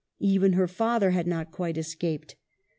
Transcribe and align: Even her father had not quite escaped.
Even 0.17 0.53
her 0.53 0.67
father 0.67 1.11
had 1.11 1.27
not 1.27 1.51
quite 1.51 1.77
escaped. 1.77 2.35